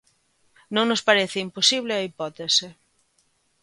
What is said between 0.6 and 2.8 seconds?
Non nos parece imposible a hipótese.